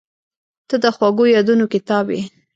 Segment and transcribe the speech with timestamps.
[0.67, 2.21] •ته د خوږو یادونو کتاب یې.